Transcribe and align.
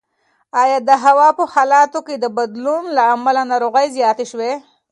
ایا 0.61 0.77
د 0.89 0.91
هوا 1.03 1.27
په 1.37 1.43
حالاتو 1.53 1.99
کې 2.07 2.15
د 2.19 2.25
بدلون 2.37 2.83
له 2.95 3.03
امله 3.15 3.41
ناروغۍ 3.51 3.87
زیاتې 3.97 4.25
شوي؟ 4.31 4.53